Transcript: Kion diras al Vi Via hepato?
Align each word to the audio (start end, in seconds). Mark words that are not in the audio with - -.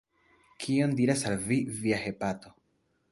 Kion 0.63 0.95
diras 1.01 1.21
al 1.31 1.37
Vi 1.51 1.59
Via 1.83 2.01
hepato? 2.07 2.55